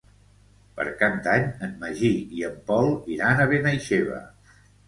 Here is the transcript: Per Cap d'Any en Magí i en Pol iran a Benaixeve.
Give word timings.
Per 0.79 0.85
Cap 1.01 1.19
d'Any 1.27 1.45
en 1.69 1.75
Magí 1.85 2.11
i 2.39 2.47
en 2.49 2.57
Pol 2.71 2.91
iran 3.19 3.45
a 3.45 3.49
Benaixeve. 3.55 4.27